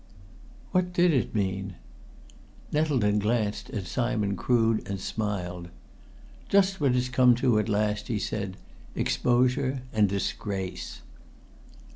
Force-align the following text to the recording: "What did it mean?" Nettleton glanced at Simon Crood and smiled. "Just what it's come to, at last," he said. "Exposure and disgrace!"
"What 0.71 0.93
did 0.93 1.13
it 1.13 1.35
mean?" 1.35 1.75
Nettleton 2.71 3.19
glanced 3.19 3.69
at 3.69 3.85
Simon 3.85 4.35
Crood 4.35 4.81
and 4.89 4.99
smiled. 4.99 5.69
"Just 6.49 6.81
what 6.81 6.95
it's 6.95 7.07
come 7.07 7.35
to, 7.35 7.59
at 7.59 7.69
last," 7.69 8.07
he 8.07 8.17
said. 8.17 8.57
"Exposure 8.95 9.83
and 9.93 10.09
disgrace!" 10.09 11.03